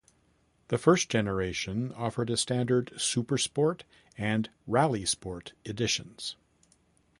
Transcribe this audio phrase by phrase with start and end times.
[0.69, 3.83] The first-generation offered a standard, "Super Sport",
[4.17, 6.35] and "Rally Sport" editions.